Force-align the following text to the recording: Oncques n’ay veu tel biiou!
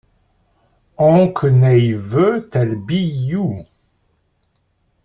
Oncques 0.97 1.43
n’ay 1.59 1.93
veu 1.93 2.49
tel 2.51 2.71
biiou! 2.87 3.53